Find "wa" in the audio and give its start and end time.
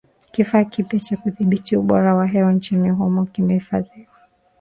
2.15-2.27